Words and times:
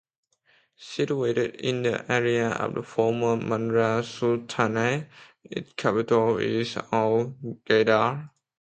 Situated 0.79 1.57
in 1.57 1.83
the 1.83 2.11
area 2.11 2.49
of 2.49 2.73
the 2.73 2.81
former 2.81 3.35
Mahra 3.37 4.03
Sultanate, 4.03 5.05
its 5.43 5.73
capital 5.73 6.39
is 6.39 6.75
Al 6.91 7.35
Ghaydah. 7.67 8.31